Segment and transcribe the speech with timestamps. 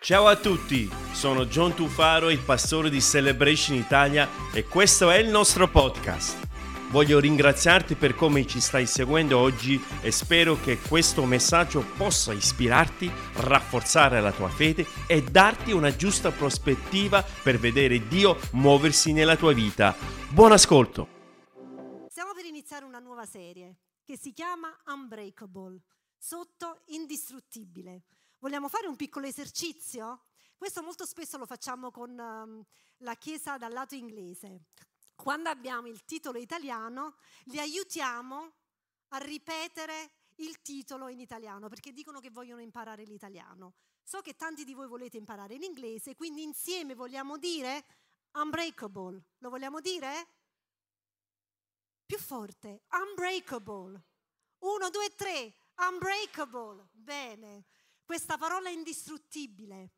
[0.00, 5.28] Ciao a tutti, sono John Tufaro, il pastore di Celebration Italia e questo è il
[5.28, 6.46] nostro podcast.
[6.90, 13.10] Voglio ringraziarti per come ci stai seguendo oggi e spero che questo messaggio possa ispirarti,
[13.38, 19.52] rafforzare la tua fede e darti una giusta prospettiva per vedere Dio muoversi nella tua
[19.52, 19.96] vita.
[20.30, 21.08] Buon ascolto!
[22.08, 25.80] Stiamo per iniziare una nuova serie che si chiama Unbreakable,
[26.16, 28.04] sotto indistruttibile.
[28.40, 30.26] Vogliamo fare un piccolo esercizio?
[30.56, 32.64] Questo molto spesso lo facciamo con um,
[32.98, 34.66] la Chiesa dal lato inglese.
[35.16, 38.52] Quando abbiamo il titolo italiano, li aiutiamo
[39.08, 43.74] a ripetere il titolo in italiano, perché dicono che vogliono imparare l'italiano.
[44.04, 47.84] So che tanti di voi volete imparare l'inglese, quindi insieme vogliamo dire
[48.34, 49.20] unbreakable.
[49.38, 50.28] Lo vogliamo dire?
[52.06, 54.00] Più forte, unbreakable.
[54.58, 56.88] Uno, due, tre, unbreakable.
[56.92, 57.64] Bene.
[58.08, 59.90] Questa parola indistruttibile.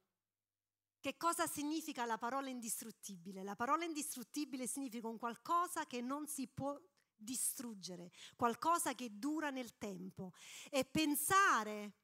[0.98, 3.44] Che cosa significa la parola indistruttibile?
[3.44, 6.77] La parola indistruttibile significa un qualcosa che non si può
[7.14, 10.33] distruggere, qualcosa che dura nel tempo.
[10.70, 11.98] E pensare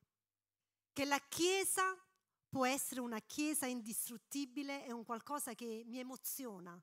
[0.93, 2.01] che la Chiesa
[2.49, 6.81] può essere una Chiesa indistruttibile è un qualcosa che mi emoziona,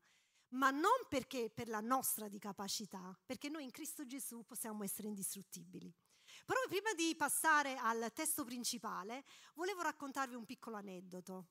[0.49, 5.07] ma non perché per la nostra di capacità, perché noi in Cristo Gesù possiamo essere
[5.07, 5.95] indistruttibili.
[6.45, 9.23] Però prima di passare al testo principale,
[9.55, 11.47] volevo raccontarvi un piccolo aneddoto.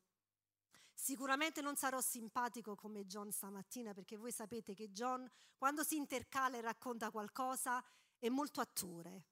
[0.95, 6.59] Sicuramente non sarò simpatico come John stamattina, perché voi sapete che John, quando si intercala
[6.59, 7.83] e racconta qualcosa,
[8.19, 9.25] è molto attore.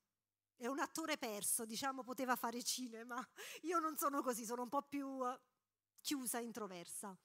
[0.56, 3.24] È un attore perso, diciamo, poteva fare cinema.
[3.62, 5.40] Io non sono così, sono un po' più eh,
[6.00, 7.16] chiusa, introversa.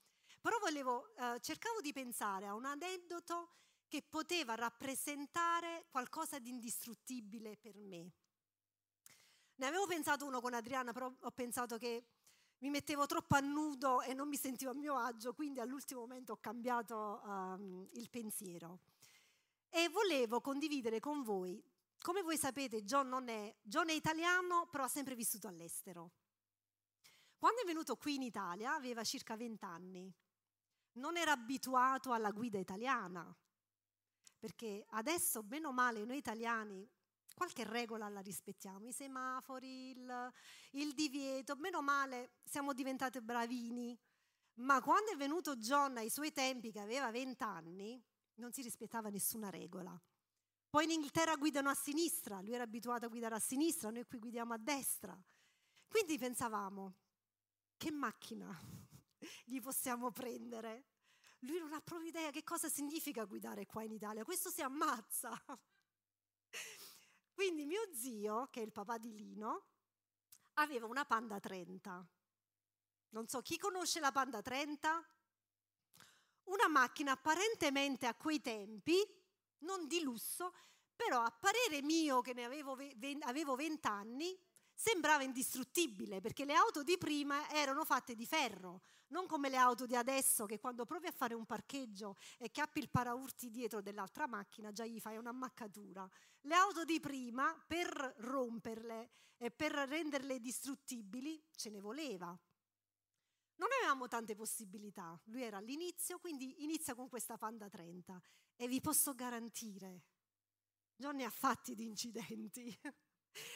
[0.41, 3.55] Però volevo, eh, cercavo di pensare a un aneddoto
[3.87, 8.11] che poteva rappresentare qualcosa di indistruttibile per me.
[9.57, 12.03] Ne avevo pensato uno con Adriana, però ho pensato che
[12.59, 16.33] mi mettevo troppo a nudo e non mi sentivo a mio agio, quindi all'ultimo momento
[16.33, 18.79] ho cambiato um, il pensiero.
[19.69, 21.61] E volevo condividere con voi,
[22.01, 26.11] come voi sapete John, non è, John è italiano, però ha sempre vissuto all'estero.
[27.37, 30.13] Quando è venuto qui in Italia aveva circa 20 anni,
[30.93, 33.35] non era abituato alla guida italiana,
[34.37, 36.87] perché adesso, meno male, noi italiani
[37.35, 40.31] qualche regola la rispettiamo, i semafori, il,
[40.71, 43.95] il divieto, meno male siamo diventati bravini,
[44.55, 48.01] ma quando è venuto John ai suoi tempi, che aveva 20 anni,
[48.35, 49.99] non si rispettava nessuna regola.
[50.69, 54.17] Poi in Inghilterra guidano a sinistra, lui era abituato a guidare a sinistra, noi qui
[54.17, 55.17] guidiamo a destra.
[55.87, 56.95] Quindi pensavamo,
[57.77, 58.49] che macchina
[59.45, 60.87] gli possiamo prendere?
[61.39, 65.31] Lui non ha proprio idea che cosa significa guidare qua in Italia, questo si ammazza.
[67.35, 69.65] Quindi mio zio, che è il papà di Lino,
[70.53, 72.07] aveva una Panda 30.
[73.09, 75.05] Non so chi conosce la Panda 30?
[76.43, 78.95] Una macchina apparentemente a quei tempi,
[79.59, 80.53] non di lusso,
[80.95, 82.77] però a parere mio che ne avevo,
[83.23, 84.39] avevo 20 anni,
[84.75, 89.85] sembrava indistruttibile perché le auto di prima erano fatte di ferro, non come le auto
[89.85, 94.27] di adesso che quando provi a fare un parcheggio e cappi il paraurti dietro dell'altra
[94.27, 96.07] macchina già gli fai un'ammaccatura.
[96.41, 102.37] Le auto di prima per romperle e per renderle distruttibili ce ne voleva.
[103.57, 108.21] Non avevamo tante possibilità, lui era all'inizio, quindi inizia con questa Panda 30
[108.57, 110.03] e vi posso garantire,
[110.97, 112.77] John ne ha fatti di incidenti.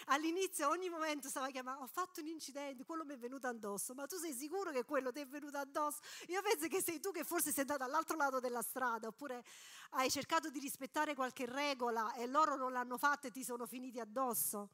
[0.06, 4.06] All'inizio ogni momento stava chiamando, ho fatto un incidente, quello mi è venuto addosso, ma
[4.06, 6.00] tu sei sicuro che quello ti è venuto addosso?
[6.28, 9.44] Io penso che sei tu che forse sei andato all'altro lato della strada, oppure
[9.92, 14.00] hai cercato di rispettare qualche regola e loro non l'hanno fatta e ti sono finiti
[14.00, 14.72] addosso.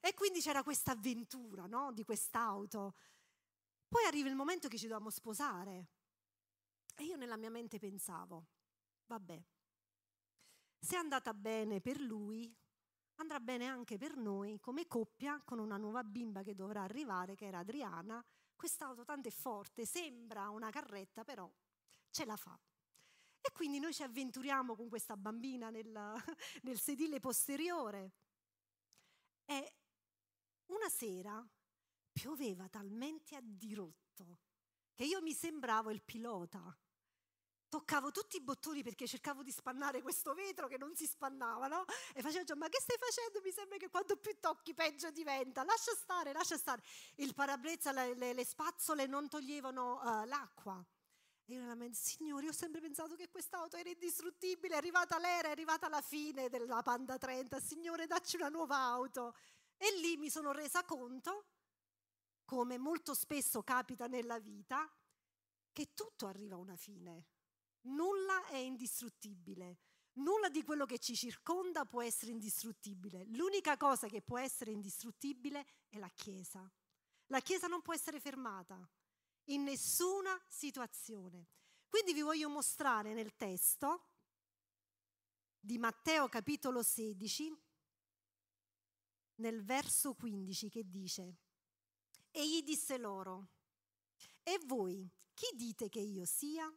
[0.00, 1.92] E quindi c'era questa avventura no?
[1.92, 2.94] di quest'auto.
[3.88, 5.86] Poi arriva il momento che ci dobbiamo sposare.
[6.94, 8.46] E io nella mia mente pensavo,
[9.06, 9.42] vabbè,
[10.80, 12.54] se è andata bene per lui,
[13.20, 17.46] andrà bene anche per noi come coppia con una nuova bimba che dovrà arrivare, che
[17.46, 18.24] era Adriana.
[18.56, 21.50] Quest'auto tanto è forte, sembra una carretta, però
[22.10, 22.58] ce la fa.
[23.40, 25.90] E quindi noi ci avventuriamo con questa bambina nel,
[26.62, 28.12] nel sedile posteriore.
[29.44, 29.74] E
[30.66, 31.46] una sera
[32.12, 34.38] pioveva talmente a dirotto
[34.94, 36.76] che io mi sembravo il pilota
[37.68, 41.84] toccavo tutti i bottoni perché cercavo di spannare questo vetro che non si spannava, no?
[42.14, 43.40] E facevo già, ma che stai facendo?
[43.42, 45.64] Mi sembra che quanto più tocchi peggio diventa.
[45.64, 46.82] Lascia stare, lascia stare.
[47.16, 50.84] Il parabrezza, le, le, le spazzole non toglievano uh, l'acqua.
[51.44, 55.48] E io nella mente, signori, ho sempre pensato che quest'auto era indistruttibile, è arrivata l'era,
[55.48, 59.34] è arrivata la fine della Panda 30, signore, dacci una nuova auto.
[59.76, 61.46] E lì mi sono resa conto
[62.44, 64.90] come molto spesso capita nella vita,
[65.70, 67.26] che tutto arriva a una fine.
[67.88, 69.78] Nulla è indistruttibile.
[70.14, 73.24] Nulla di quello che ci circonda può essere indistruttibile.
[73.26, 76.70] L'unica cosa che può essere indistruttibile è la Chiesa.
[77.26, 78.88] La Chiesa non può essere fermata
[79.44, 81.48] in nessuna situazione.
[81.88, 84.08] Quindi vi voglio mostrare nel testo
[85.60, 87.56] di Matteo capitolo 16,
[89.36, 91.36] nel verso 15 che dice,
[92.30, 93.48] e gli disse loro,
[94.42, 96.70] e voi chi dite che io sia?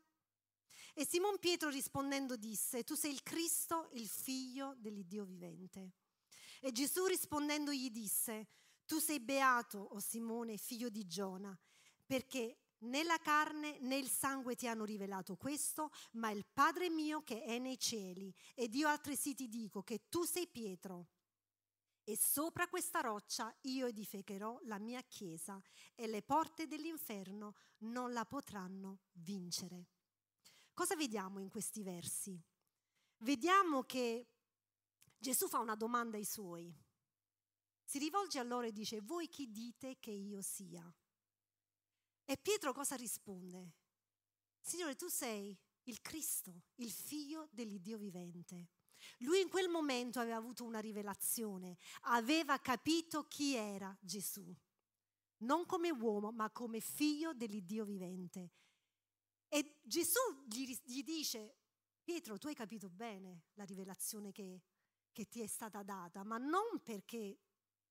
[0.93, 5.93] E Simon Pietro rispondendo disse, tu sei il Cristo, il figlio dell'Iddio vivente.
[6.59, 8.47] E Gesù rispondendo gli disse,
[8.85, 11.57] tu sei beato, o Simone, figlio di Giona,
[12.05, 17.23] perché né la carne né il sangue ti hanno rivelato questo, ma il Padre mio
[17.23, 18.33] che è nei cieli.
[18.53, 21.07] Ed io altresì ti dico che tu sei Pietro.
[22.03, 25.61] E sopra questa roccia io edificherò la mia chiesa
[25.95, 29.87] e le porte dell'inferno non la potranno vincere.
[30.73, 32.39] Cosa vediamo in questi versi?
[33.17, 34.27] Vediamo che
[35.17, 36.73] Gesù fa una domanda ai suoi.
[37.83, 40.91] Si rivolge a loro e dice, voi chi dite che io sia?
[42.23, 43.75] E Pietro cosa risponde?
[44.61, 48.69] Signore, tu sei il Cristo, il figlio dell'Iddio vivente.
[49.19, 54.55] Lui in quel momento aveva avuto una rivelazione, aveva capito chi era Gesù,
[55.39, 58.51] non come uomo, ma come figlio dell'Iddio vivente.
[59.53, 61.57] E Gesù gli, gli dice,
[62.01, 64.61] Pietro, tu hai capito bene la rivelazione che,
[65.11, 67.37] che ti è stata data, ma non perché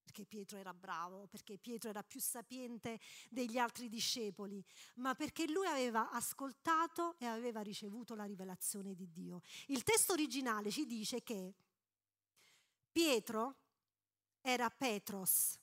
[0.03, 2.99] perché Pietro era bravo, perché Pietro era più sapiente
[3.29, 4.65] degli altri discepoli,
[4.97, 9.43] ma perché lui aveva ascoltato e aveva ricevuto la rivelazione di Dio.
[9.67, 11.55] Il testo originale ci dice che
[12.91, 13.57] Pietro
[14.41, 15.61] era Petros,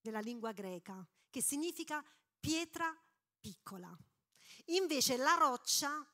[0.00, 2.02] della lingua greca, che significa
[2.38, 2.96] pietra
[3.40, 3.94] piccola.
[4.66, 6.06] Invece la roccia,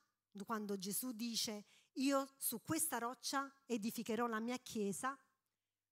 [0.45, 1.65] quando Gesù dice
[1.95, 5.19] io su questa roccia edificherò la mia chiesa,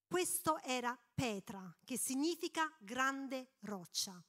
[0.07, 4.23] questo era Petra, che significa grande roccia.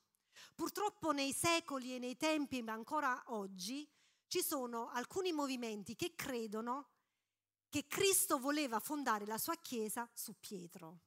[0.54, 3.88] Purtroppo nei secoli e nei tempi, ma ancora oggi,
[4.26, 6.90] ci sono alcuni movimenti che credono
[7.68, 11.00] che Cristo voleva fondare la sua chiesa su Pietro.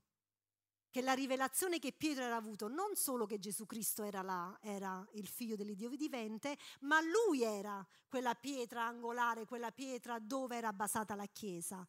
[0.92, 5.04] Che la rivelazione che Pietro era avuto, non solo che Gesù Cristo era, là, era
[5.14, 11.16] il figlio dell'Iddio vivente, ma lui era quella pietra angolare, quella pietra dove era basata
[11.16, 11.88] la chiesa.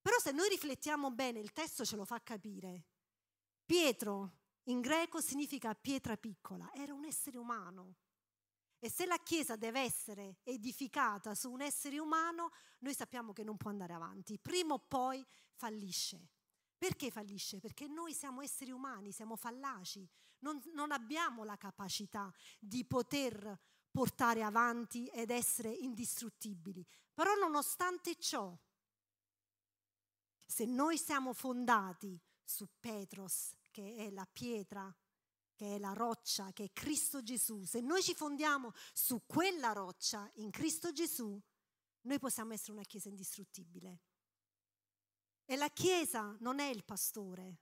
[0.00, 2.86] Però se noi riflettiamo bene, il testo ce lo fa capire.
[3.66, 7.96] Pietro in greco significa pietra piccola, era un essere umano.
[8.78, 13.56] E se la Chiesa deve essere edificata su un essere umano, noi sappiamo che non
[13.56, 14.38] può andare avanti.
[14.38, 16.32] Prima o poi fallisce.
[16.76, 17.60] Perché fallisce?
[17.60, 20.06] Perché noi siamo esseri umani, siamo fallaci,
[20.40, 23.58] non, non abbiamo la capacità di poter
[23.90, 26.84] portare avanti ed essere indistruttibili.
[27.14, 28.56] Però nonostante ciò,
[30.44, 34.94] se noi siamo fondati su Petros, che è la pietra,
[35.54, 40.28] che è la roccia, che è Cristo Gesù, se noi ci fondiamo su quella roccia
[40.34, 41.40] in Cristo Gesù,
[42.02, 44.00] noi possiamo essere una chiesa indistruttibile.
[45.44, 47.58] E la chiesa non è il pastore,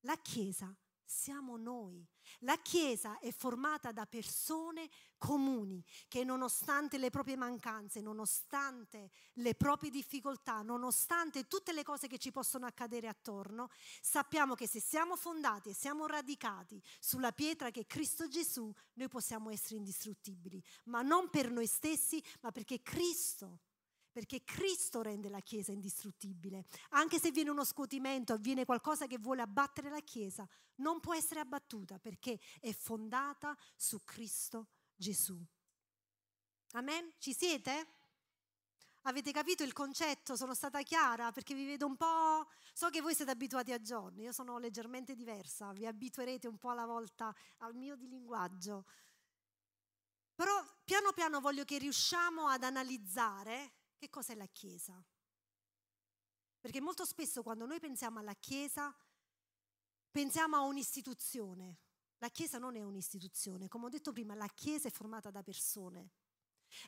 [0.00, 0.76] la chiesa
[1.06, 2.04] siamo noi.
[2.40, 9.90] La Chiesa è formata da persone comuni che nonostante le proprie mancanze, nonostante le proprie
[9.90, 13.70] difficoltà, nonostante tutte le cose che ci possono accadere attorno,
[14.02, 19.08] sappiamo che se siamo fondati e siamo radicati sulla pietra che è Cristo Gesù, noi
[19.08, 23.60] possiamo essere indistruttibili, ma non per noi stessi, ma perché Cristo
[24.16, 26.64] perché Cristo rende la Chiesa indistruttibile.
[26.92, 31.40] Anche se viene uno scuotimento, avviene qualcosa che vuole abbattere la Chiesa, non può essere
[31.40, 35.38] abbattuta perché è fondata su Cristo Gesù.
[36.70, 37.12] Amen?
[37.18, 37.88] Ci siete?
[39.02, 40.34] Avete capito il concetto?
[40.34, 42.48] Sono stata chiara perché vi vedo un po'...
[42.72, 46.70] So che voi siete abituati a giorni, io sono leggermente diversa, vi abituerete un po'
[46.70, 48.86] alla volta al mio di linguaggio.
[50.34, 55.02] Però piano piano voglio che riusciamo ad analizzare che cos'è la Chiesa?
[56.60, 58.94] Perché molto spesso quando noi pensiamo alla Chiesa,
[60.10, 61.78] pensiamo a un'istituzione.
[62.18, 66.12] La Chiesa non è un'istituzione, come ho detto prima, la Chiesa è formata da persone.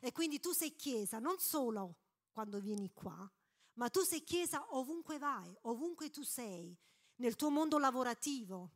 [0.01, 1.97] E quindi tu sei Chiesa non solo
[2.31, 3.31] quando vieni qua,
[3.73, 6.77] ma tu sei Chiesa ovunque vai, ovunque tu sei,
[7.17, 8.71] nel tuo mondo lavorativo,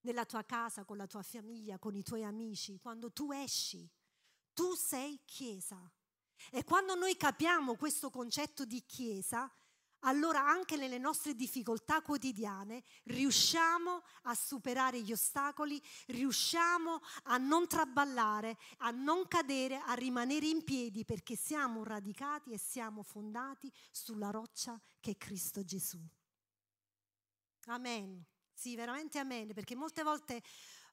[0.00, 3.90] nella tua casa, con la tua famiglia, con i tuoi amici, quando tu esci,
[4.52, 5.92] tu sei Chiesa.
[6.50, 9.50] E quando noi capiamo questo concetto di Chiesa,
[10.04, 18.56] allora anche nelle nostre difficoltà quotidiane riusciamo a superare gli ostacoli, riusciamo a non traballare,
[18.78, 24.80] a non cadere, a rimanere in piedi perché siamo radicati e siamo fondati sulla roccia
[25.00, 25.98] che è Cristo Gesù.
[27.66, 28.24] Amen.
[28.52, 30.42] Sì, veramente amen, perché molte volte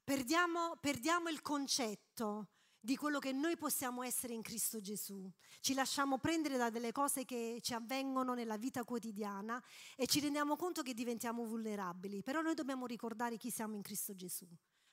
[0.03, 2.47] perdiamo, perdiamo il concetto
[2.83, 5.29] di quello che noi possiamo essere in Cristo Gesù.
[5.59, 9.63] Ci lasciamo prendere da delle cose che ci avvengono nella vita quotidiana
[9.95, 14.15] e ci rendiamo conto che diventiamo vulnerabili, però noi dobbiamo ricordare chi siamo in Cristo
[14.15, 14.47] Gesù.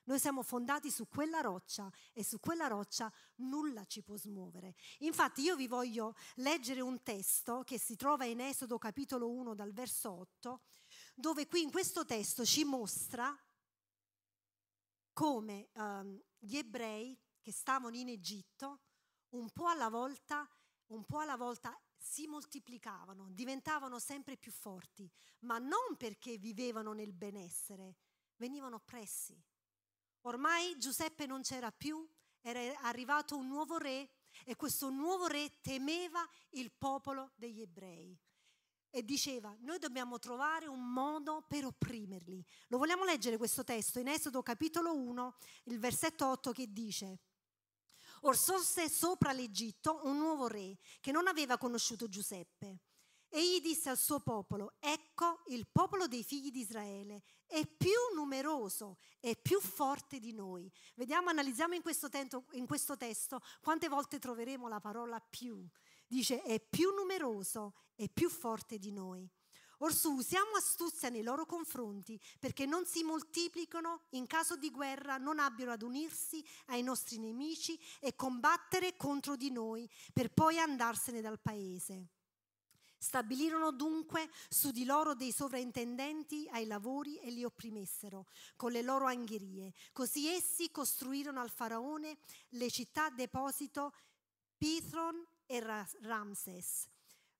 [0.04, 4.74] Noi siamo fondati su quella roccia e su quella roccia nulla ci può smuovere.
[5.00, 9.72] Infatti io vi voglio leggere un testo che si trova in Esodo capitolo 1 dal
[9.72, 10.60] verso 8,
[11.14, 13.36] dove qui in questo testo ci mostra
[15.12, 18.80] come um, gli ebrei che stavano in Egitto,
[19.30, 20.46] un po' alla volta,
[20.88, 27.14] un po' alla volta si moltiplicavano, diventavano sempre più forti, ma non perché vivevano nel
[27.14, 27.96] benessere,
[28.36, 29.42] venivano oppressi.
[30.26, 32.06] Ormai Giuseppe non c'era più,
[32.42, 34.10] era arrivato un nuovo re
[34.44, 38.14] e questo nuovo re temeva il popolo degli ebrei
[38.90, 42.44] e diceva noi dobbiamo trovare un modo per opprimerli.
[42.66, 47.20] Lo vogliamo leggere questo testo in Esodo capitolo 1, il versetto 8 che dice
[48.22, 52.80] Or sorse sopra l'Egitto un nuovo re che non aveva conosciuto Giuseppe.
[53.30, 58.96] Egli disse al suo popolo, ecco il popolo dei figli di Israele è più numeroso
[59.20, 60.70] e più forte di noi.
[60.94, 65.66] Vediamo, analizziamo in questo, tento, in questo testo quante volte troveremo la parola più.
[66.06, 69.30] Dice è più numeroso e più forte di noi.
[69.78, 75.38] Orsù usiamo astuzia nei loro confronti perché non si moltiplicano, in caso di guerra non
[75.38, 81.38] abbiano ad unirsi ai nostri nemici e combattere contro di noi per poi andarsene dal
[81.38, 82.08] paese.
[83.00, 89.06] Stabilirono dunque su di loro dei sovraintendenti ai lavori e li opprimessero con le loro
[89.06, 89.72] angherie.
[89.92, 92.18] Così essi costruirono al faraone
[92.50, 93.94] le città deposito
[94.56, 95.60] Pithron e
[96.00, 96.88] Ramses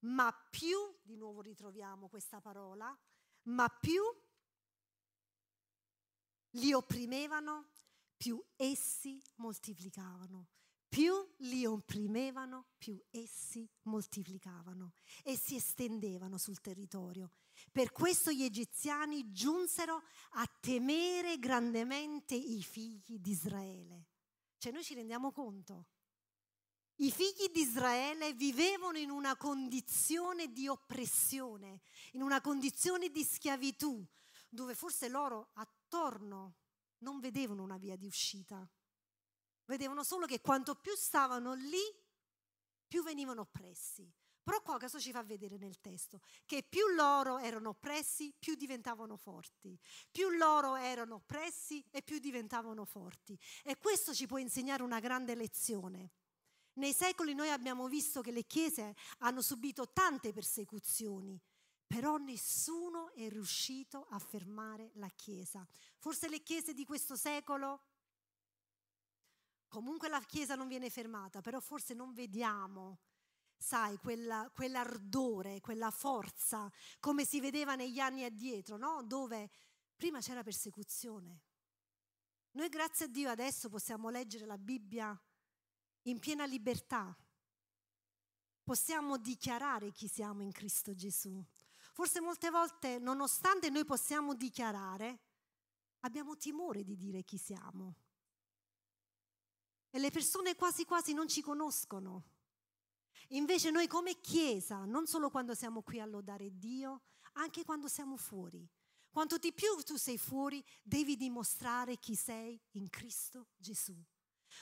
[0.01, 2.97] ma più, di nuovo ritroviamo questa parola,
[3.45, 4.03] ma più
[6.51, 7.71] li opprimevano,
[8.17, 10.49] più essi moltiplicavano.
[10.89, 17.33] Più li opprimevano, più essi moltiplicavano e si estendevano sul territorio.
[17.71, 24.07] Per questo gli egiziani giunsero a temere grandemente i figli di Israele.
[24.57, 25.89] Cioè noi ci rendiamo conto
[27.01, 31.81] i figli di Israele vivevano in una condizione di oppressione,
[32.13, 34.05] in una condizione di schiavitù,
[34.49, 36.57] dove forse loro attorno
[36.99, 38.69] non vedevano una via di uscita.
[39.67, 41.83] Vedevano solo che quanto più stavano lì,
[42.87, 44.11] più venivano oppressi.
[44.43, 46.23] Però qua cosa ci fa vedere nel testo?
[46.47, 49.79] Che più loro erano oppressi, più diventavano forti.
[50.11, 53.39] Più loro erano oppressi e più diventavano forti.
[53.63, 56.13] E questo ci può insegnare una grande lezione.
[56.79, 61.41] Nei secoli noi abbiamo visto che le chiese hanno subito tante persecuzioni,
[61.85, 65.67] però nessuno è riuscito a fermare la chiesa.
[65.99, 67.83] Forse le chiese di questo secolo,
[69.67, 73.01] comunque la chiesa non viene fermata, però forse non vediamo
[73.57, 76.71] sai, quella, quell'ardore, quella forza,
[77.01, 79.03] come si vedeva negli anni addietro, no?
[79.03, 79.51] dove
[79.97, 81.41] prima c'era persecuzione.
[82.53, 85.21] Noi grazie a Dio adesso possiamo leggere la Bibbia
[86.03, 87.17] in piena libertà.
[88.63, 91.43] Possiamo dichiarare chi siamo in Cristo Gesù.
[91.93, 95.21] Forse molte volte, nonostante noi possiamo dichiarare,
[96.01, 97.97] abbiamo timore di dire chi siamo.
[99.91, 102.37] E le persone quasi quasi non ci conoscono.
[103.29, 107.03] Invece noi come Chiesa, non solo quando siamo qui a lodare Dio,
[107.33, 108.67] anche quando siamo fuori.
[109.11, 113.97] Quanto di più tu sei fuori, devi dimostrare chi sei in Cristo Gesù.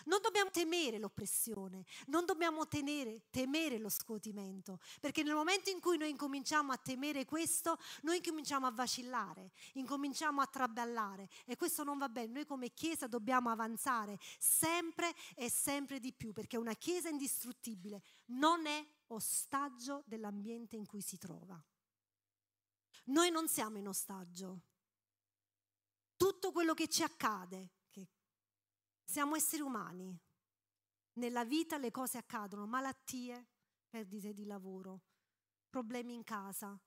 [0.04, 5.96] Non dobbiamo temere l'oppressione, non dobbiamo tenere, temere lo scuotimento, perché nel momento in cui
[5.96, 11.98] noi incominciamo a temere questo, noi incominciamo a vacillare, incominciamo a traballare e questo non
[11.98, 12.32] va bene.
[12.32, 18.66] Noi come Chiesa dobbiamo avanzare sempre e sempre di più, perché una Chiesa indistruttibile non
[18.66, 21.60] è ostaggio dell'ambiente in cui si trova.
[23.06, 24.60] Noi non siamo in ostaggio.
[26.16, 27.70] Tutto quello che ci accade,
[29.06, 30.18] siamo esseri umani.
[31.14, 33.46] Nella vita le cose accadono, malattie,
[33.88, 35.04] perdite di lavoro,
[35.70, 36.78] problemi in casa,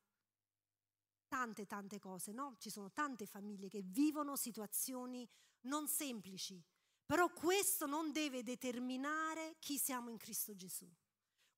[1.28, 2.56] tante tante cose, no?
[2.60, 5.28] Ci sono tante famiglie che vivono situazioni
[5.62, 6.62] non semplici,
[7.06, 10.88] però questo non deve determinare chi siamo in Cristo Gesù.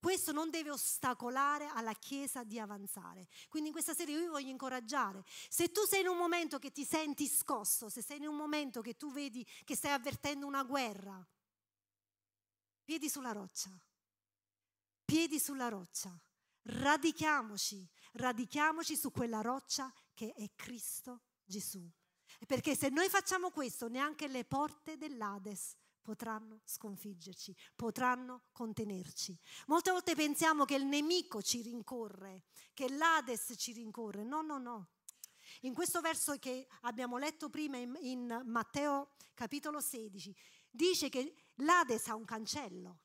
[0.01, 3.27] Questo non deve ostacolare alla Chiesa di avanzare.
[3.49, 5.23] Quindi in questa serie io vi voglio incoraggiare.
[5.47, 8.81] Se tu sei in un momento che ti senti scosso, se sei in un momento
[8.81, 11.23] che tu vedi che stai avvertendo una guerra,
[12.83, 13.69] piedi sulla roccia,
[15.05, 16.19] piedi sulla roccia,
[16.63, 21.87] radichiamoci, radichiamoci su quella roccia che è Cristo Gesù.
[22.47, 29.37] Perché se noi facciamo questo, neanche le porte dell'Ades potranno sconfiggerci, potranno contenerci.
[29.67, 32.43] Molte volte pensiamo che il nemico ci rincorre,
[32.73, 34.23] che l'Ades ci rincorre.
[34.23, 34.89] No, no, no.
[35.61, 40.35] In questo verso che abbiamo letto prima in, in Matteo capitolo 16,
[40.69, 42.99] dice che l'Ades ha un cancello.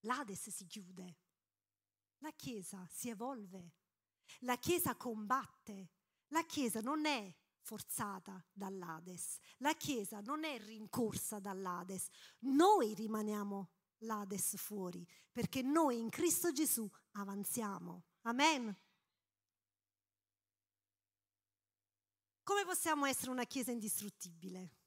[0.00, 1.16] L'Ades si chiude.
[2.18, 3.74] La Chiesa si evolve.
[4.40, 5.90] La Chiesa combatte.
[6.28, 9.38] La Chiesa non è forzata dall'Ades.
[9.58, 12.08] La Chiesa non è rincorsa dall'Ades.
[12.40, 18.04] Noi rimaniamo l'Ades fuori, perché noi in Cristo Gesù avanziamo.
[18.22, 18.76] Amen.
[22.42, 24.78] Come possiamo essere una Chiesa indistruttibile?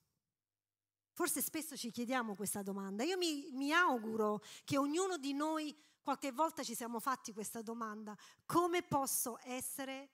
[1.14, 3.04] Forse spesso ci chiediamo questa domanda.
[3.04, 8.18] Io mi, mi, auguro che ognuno di noi qualche volta ci siamo fatti questa domanda.
[8.46, 10.10] Come posso essere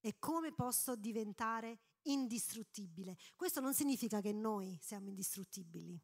[0.00, 3.16] e come posso diventare indistruttibile.
[3.36, 6.00] Questo non significa che noi siamo indistruttibili.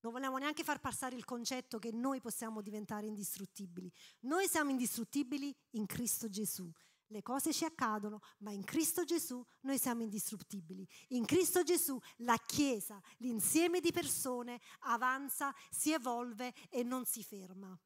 [0.00, 3.90] Non vogliamo neanche far passare il concetto che noi possiamo diventare indistruttibili.
[4.20, 6.70] Noi siamo indistruttibili in Cristo Gesù.
[7.08, 10.86] Le cose ci accadono, ma in Cristo Gesù noi siamo indistruttibili.
[11.08, 17.78] In Cristo Gesù la Chiesa, l'insieme di persone, avanza, si evolve e non si ferma.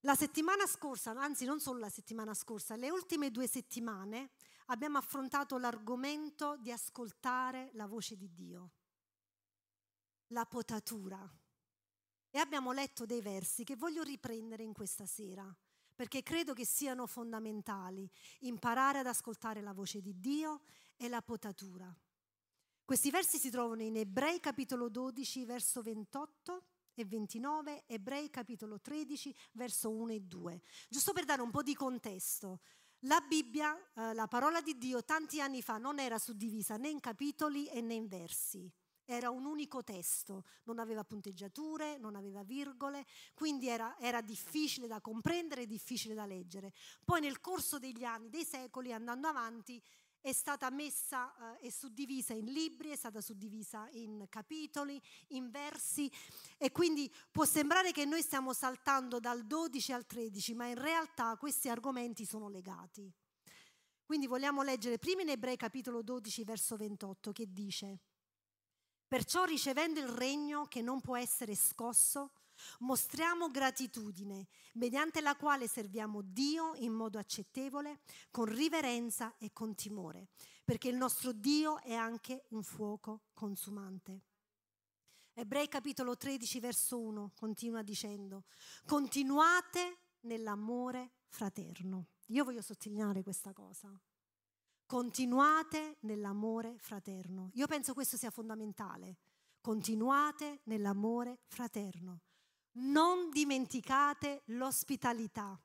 [0.00, 4.32] La settimana scorsa, anzi non solo la settimana scorsa, le ultime due settimane
[4.66, 8.70] abbiamo affrontato l'argomento di ascoltare la voce di Dio,
[10.28, 11.28] la potatura.
[12.30, 15.54] E abbiamo letto dei versi che voglio riprendere in questa sera,
[15.94, 20.62] perché credo che siano fondamentali imparare ad ascoltare la voce di Dio
[20.96, 21.94] e la potatura.
[22.84, 29.34] Questi versi si trovano in Ebrei capitolo 12, verso 28 e 29, Ebrei capitolo 13,
[29.52, 30.62] verso 1 e 2.
[30.88, 32.60] Giusto per dare un po' di contesto,
[33.04, 37.00] la Bibbia, eh, la parola di Dio, tanti anni fa non era suddivisa né in
[37.00, 38.70] capitoli né in versi.
[39.06, 45.02] Era un unico testo, non aveva punteggiature, non aveva virgole, quindi era, era difficile da
[45.02, 46.72] comprendere e difficile da leggere.
[47.04, 49.82] Poi nel corso degli anni, dei secoli, andando avanti,
[50.24, 56.10] è stata messa eh, e suddivisa in libri, è stata suddivisa in capitoli, in versi
[56.56, 61.36] e quindi può sembrare che noi stiamo saltando dal 12 al 13, ma in realtà
[61.36, 63.12] questi argomenti sono legati.
[64.02, 68.00] Quindi vogliamo leggere prima in Ebrei capitolo 12 verso 28 che dice
[69.06, 72.32] Perciò ricevendo il regno che non può essere scosso,
[72.80, 78.00] Mostriamo gratitudine, mediante la quale serviamo Dio in modo accettevole,
[78.30, 80.28] con riverenza e con timore,
[80.64, 84.22] perché il nostro Dio è anche un fuoco consumante.
[85.36, 88.44] Ebrei capitolo 13 verso 1 continua dicendo,
[88.86, 92.06] continuate nell'amore fraterno.
[92.28, 93.90] Io voglio sottolineare questa cosa.
[94.86, 97.50] Continuate nell'amore fraterno.
[97.54, 99.16] Io penso questo sia fondamentale.
[99.60, 102.20] Continuate nell'amore fraterno
[102.74, 105.60] non dimenticate l'ospitalità,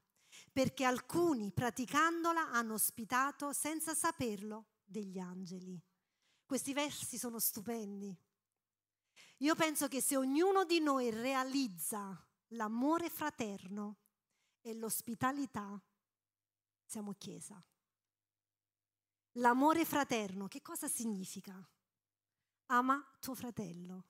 [0.51, 5.81] perché alcuni praticandola hanno ospitato senza saperlo degli angeli.
[6.45, 8.15] Questi versi sono stupendi.
[9.37, 13.97] Io penso che se ognuno di noi realizza l'amore fraterno
[14.61, 15.81] e l'ospitalità,
[16.83, 17.63] siamo Chiesa.
[19.33, 21.55] L'amore fraterno, che cosa significa?
[22.67, 24.07] Ama tuo fratello,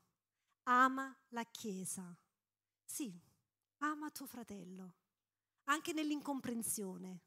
[0.63, 2.17] ama la Chiesa
[2.89, 3.13] sì,
[3.77, 4.95] ama tuo fratello,
[5.65, 7.21] anche nell'incomprensione,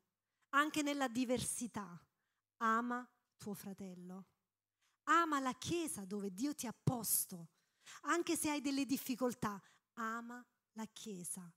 [0.51, 2.05] anche nella diversità.
[2.59, 4.27] Ama tuo fratello.
[5.05, 7.51] Ama la Chiesa dove Dio ti ha posto,
[8.03, 9.61] anche se hai delle difficoltà.
[9.95, 11.51] Ama la Chiesa.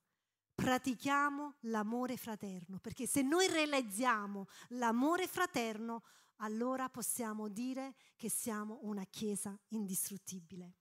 [0.54, 6.04] Pratichiamo l'amore fraterno, perché se noi realizziamo l'amore fraterno,
[6.38, 10.76] allora possiamo dire che siamo una Chiesa indistruttibile.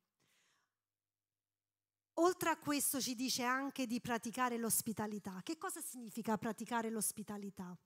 [2.19, 5.41] Oltre a questo ci dice anche di praticare l'ospitalità.
[5.43, 7.77] Che cosa significa praticare l'ospitalità?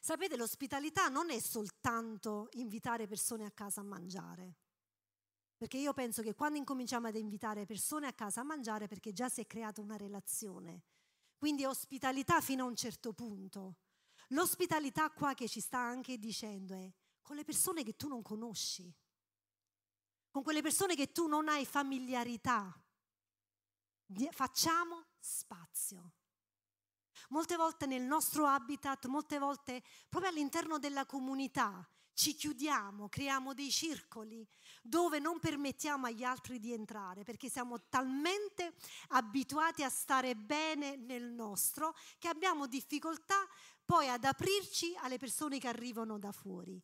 [0.00, 4.56] Sapete, l'ospitalità non è soltanto invitare persone a casa a mangiare.
[5.56, 9.28] Perché io penso che quando incominciamo ad invitare persone a casa a mangiare, perché già
[9.28, 10.82] si è creata una relazione.
[11.36, 13.76] Quindi ospitalità fino a un certo punto.
[14.28, 18.92] L'ospitalità qua che ci sta anche dicendo è con le persone che tu non conosci,
[20.30, 22.81] con quelle persone che tu non hai familiarità
[24.30, 26.12] facciamo spazio.
[27.28, 33.70] Molte volte nel nostro habitat, molte volte proprio all'interno della comunità, ci chiudiamo, creiamo dei
[33.70, 34.46] circoli
[34.82, 38.74] dove non permettiamo agli altri di entrare perché siamo talmente
[39.08, 43.46] abituati a stare bene nel nostro che abbiamo difficoltà
[43.84, 46.80] poi ad aprirci alle persone che arrivano da fuori.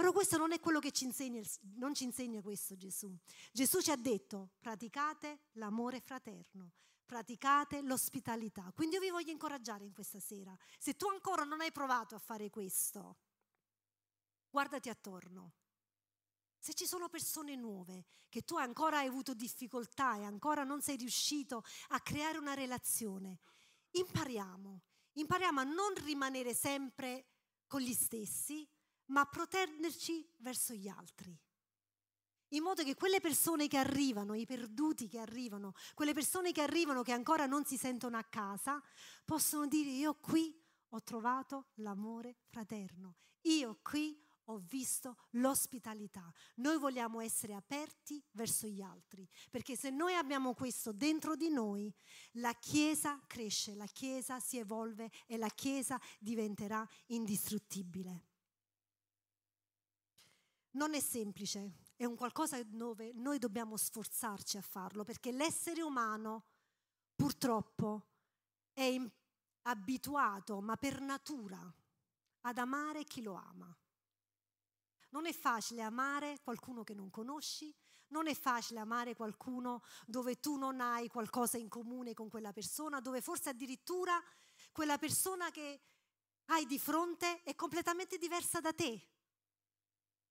[0.00, 1.42] Però questo non è quello che ci insegna,
[1.74, 3.14] non ci insegna questo Gesù.
[3.52, 6.72] Gesù ci ha detto praticate l'amore fraterno,
[7.04, 8.72] praticate l'ospitalità.
[8.74, 10.56] Quindi io vi voglio incoraggiare in questa sera.
[10.78, 13.18] Se tu ancora non hai provato a fare questo,
[14.48, 15.52] guardati attorno.
[16.58, 20.96] Se ci sono persone nuove che tu ancora hai avuto difficoltà e ancora non sei
[20.96, 23.40] riuscito a creare una relazione,
[23.90, 24.80] impariamo,
[25.12, 27.26] impariamo a non rimanere sempre
[27.66, 28.66] con gli stessi,
[29.10, 31.38] ma proteggerci verso gli altri.
[32.52, 37.02] In modo che quelle persone che arrivano, i perduti che arrivano, quelle persone che arrivano
[37.02, 38.82] che ancora non si sentono a casa,
[39.24, 46.28] possono dire io qui ho trovato l'amore fraterno, io qui ho visto l'ospitalità.
[46.56, 51.94] Noi vogliamo essere aperti verso gli altri, perché se noi abbiamo questo dentro di noi,
[52.32, 58.29] la Chiesa cresce, la Chiesa si evolve e la Chiesa diventerà indistruttibile.
[60.72, 66.44] Non è semplice, è un qualcosa dove noi dobbiamo sforzarci a farlo, perché l'essere umano
[67.14, 68.06] purtroppo
[68.72, 68.96] è
[69.62, 71.58] abituato, ma per natura,
[72.42, 73.76] ad amare chi lo ama.
[75.10, 77.74] Non è facile amare qualcuno che non conosci,
[78.08, 83.00] non è facile amare qualcuno dove tu non hai qualcosa in comune con quella persona,
[83.00, 84.20] dove forse addirittura
[84.72, 85.80] quella persona che
[86.46, 89.08] hai di fronte è completamente diversa da te.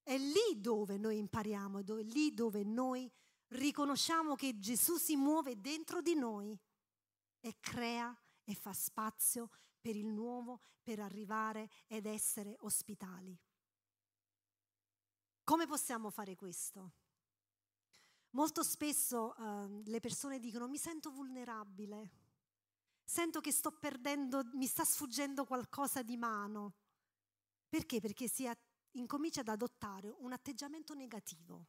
[0.01, 3.12] È lì dove noi impariamo, è lì dove noi
[3.49, 6.57] riconosciamo che Gesù si muove dentro di noi
[7.39, 13.38] e crea e fa spazio per il nuovo, per arrivare ed essere ospitali.
[15.43, 16.93] Come possiamo fare questo?
[18.31, 22.12] Molto spesso uh, le persone dicono mi sento vulnerabile,
[23.03, 26.75] sento che sto perdendo, mi sta sfuggendo qualcosa di mano.
[27.67, 27.99] Perché?
[27.99, 28.45] Perché si
[28.93, 31.67] incomincia ad adottare un atteggiamento negativo.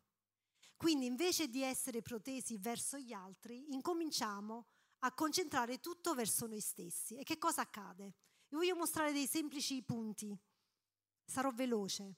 [0.77, 4.67] Quindi invece di essere protesi verso gli altri, incominciamo
[5.01, 7.17] a concentrare tutto verso noi stessi.
[7.17, 8.15] E che cosa accade?
[8.49, 10.37] Vi voglio mostrare dei semplici punti.
[11.25, 12.17] Sarò veloce.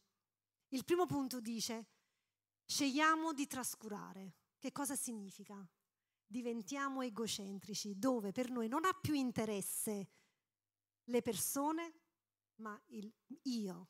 [0.69, 1.88] Il primo punto dice,
[2.65, 4.37] scegliamo di trascurare.
[4.59, 5.69] Che cosa significa?
[6.25, 10.09] Diventiamo egocentrici, dove per noi non ha più interesse
[11.05, 12.01] le persone,
[12.61, 13.12] ma il
[13.43, 13.88] io,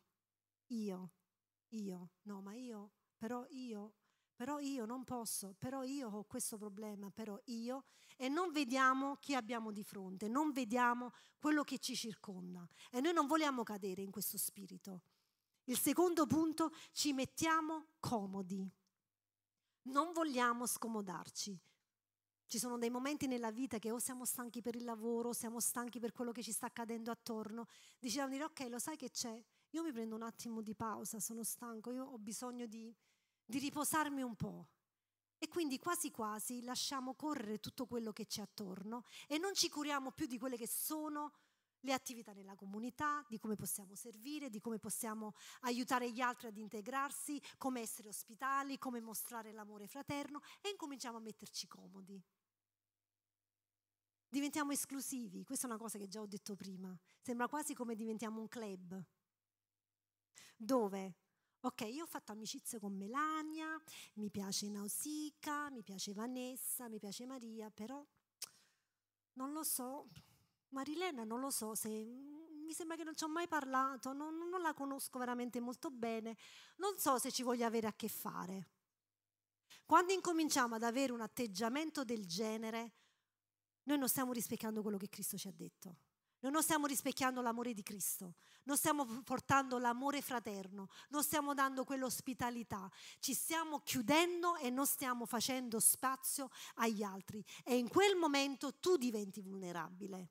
[0.68, 1.12] io,
[1.68, 3.94] io, no, ma io, però io,
[4.34, 7.84] però io non posso, però io ho questo problema, però io,
[8.16, 12.66] e non vediamo chi abbiamo di fronte, non vediamo quello che ci circonda.
[12.90, 15.02] E noi non vogliamo cadere in questo spirito.
[15.64, 18.68] Il secondo punto, ci mettiamo comodi.
[19.82, 21.58] Non vogliamo scomodarci.
[22.46, 25.60] Ci sono dei momenti nella vita che o siamo stanchi per il lavoro, o siamo
[25.60, 27.66] stanchi per quello che ci sta accadendo attorno.
[27.98, 29.42] Diciamo dire, ok, lo sai che c'è?
[29.72, 32.94] Io mi prendo un attimo di pausa, sono stanco, io ho bisogno di,
[33.44, 34.68] di riposarmi un po'.
[35.38, 40.12] E quindi quasi quasi lasciamo correre tutto quello che c'è attorno e non ci curiamo
[40.12, 41.32] più di quelle che sono
[41.80, 46.56] le attività nella comunità, di come possiamo servire, di come possiamo aiutare gli altri ad
[46.56, 52.22] integrarsi, come essere ospitali, come mostrare l'amore fraterno e incominciamo a metterci comodi.
[54.28, 58.40] Diventiamo esclusivi, questa è una cosa che già ho detto prima, sembra quasi come diventiamo
[58.40, 59.04] un club,
[60.62, 61.16] dove
[61.64, 63.80] Ok, io ho fatto amicizia con Melania,
[64.14, 68.04] mi piace Nausicaa, mi piace Vanessa, mi piace Maria, però
[69.34, 70.08] non lo so,
[70.70, 74.60] Marilena non lo so se mi sembra che non ci ho mai parlato, non, non,
[74.60, 76.36] la conosco veramente molto bene,
[76.78, 78.70] non so se ci voglia avere a che fare.
[79.86, 82.92] Quando incominciamo ad avere un atteggiamento del genere,
[83.84, 85.96] noi non stiamo rispecchiando quello che Cristo ci ha detto.
[86.42, 91.84] Noi non stiamo rispecchiando l'amore di Cristo, non stiamo portando l'amore fraterno, non stiamo dando
[91.84, 97.44] quell'ospitalità, ci stiamo chiudendo e non stiamo facendo spazio agli altri.
[97.62, 100.30] E in quel momento tu diventi vulnerabile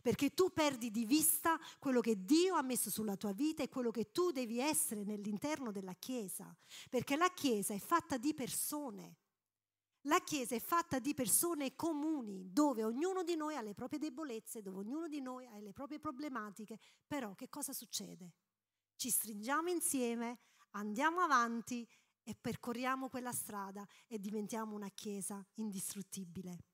[0.00, 3.90] perché tu perdi di vista quello che Dio ha messo sulla tua vita e quello
[3.90, 6.54] che tu devi essere nell'interno della Chiesa,
[6.88, 9.16] perché la Chiesa è fatta di persone.
[10.08, 14.62] La Chiesa è fatta di persone comuni, dove ognuno di noi ha le proprie debolezze,
[14.62, 18.32] dove ognuno di noi ha le proprie problematiche, però che cosa succede?
[18.96, 20.38] Ci stringiamo insieme,
[20.70, 21.86] andiamo avanti
[22.22, 26.64] e percorriamo quella strada e diventiamo una Chiesa indistruttibile.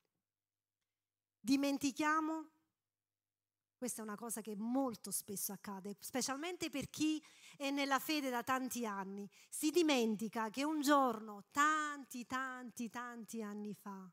[1.40, 2.50] dimentichiamo,
[3.84, 7.22] questa è una cosa che molto spesso accade, specialmente per chi
[7.54, 13.74] è nella fede da tanti anni, si dimentica che un giorno, tanti, tanti, tanti anni
[13.74, 14.10] fa,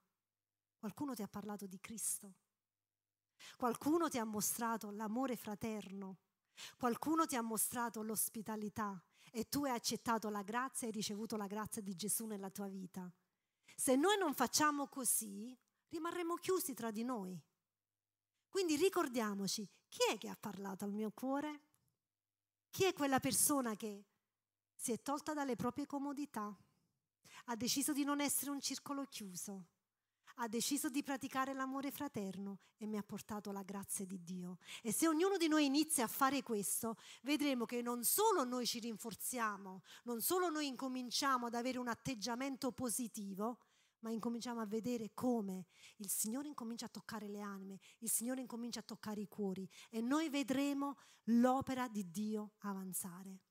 [0.77, 2.34] qualcuno ti ha parlato di Cristo,
[3.55, 6.17] qualcuno ti ha mostrato l'amore fraterno,
[6.75, 11.47] qualcuno ti ha mostrato l'ospitalità e tu hai accettato la grazia e hai ricevuto la
[11.47, 13.10] grazia di Gesù nella tua vita.
[13.73, 15.57] Se noi non facciamo così,
[15.88, 17.41] rimarremo chiusi tra di noi.
[18.51, 21.61] Quindi ricordiamoci, chi è che ha parlato al mio cuore?
[22.69, 24.03] Chi è quella persona che
[24.75, 26.53] si è tolta dalle proprie comodità,
[27.45, 29.67] ha deciso di non essere un circolo chiuso,
[30.35, 34.57] ha deciso di praticare l'amore fraterno e mi ha portato la grazia di Dio.
[34.81, 38.79] E se ognuno di noi inizia a fare questo, vedremo che non solo noi ci
[38.79, 43.59] rinforziamo, non solo noi incominciamo ad avere un atteggiamento positivo,
[44.01, 45.65] ma incominciamo a vedere come
[45.97, 50.01] il Signore incomincia a toccare le anime, il Signore incomincia a toccare i cuori e
[50.01, 53.41] noi vedremo l'opera di Dio avanzare.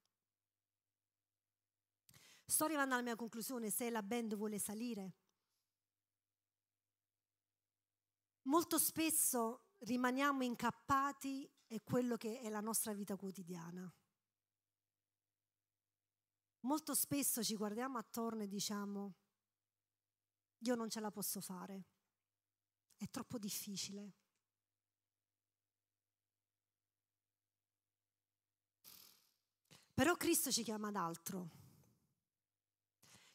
[2.45, 5.15] Sto arrivando alla mia conclusione, se la band vuole salire.
[8.43, 13.93] Molto spesso rimaniamo incappati in quello che è la nostra vita quotidiana.
[16.63, 19.20] Molto spesso ci guardiamo attorno e diciamo,
[20.61, 21.85] io non ce la posso fare,
[22.97, 24.15] è troppo difficile.
[29.95, 31.51] Però Cristo ci chiama ad altro.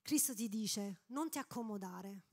[0.01, 2.23] Cristo ti dice, non ti accomodare,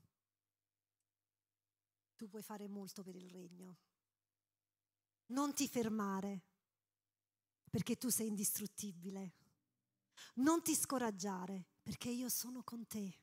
[2.15, 3.77] tu puoi fare molto per il regno.
[5.27, 6.41] Non ti fermare,
[7.69, 9.33] perché tu sei indistruttibile.
[10.35, 13.22] Non ti scoraggiare, perché io sono con te.